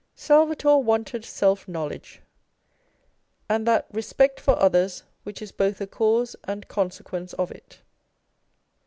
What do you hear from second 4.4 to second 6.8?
others which is both a cause and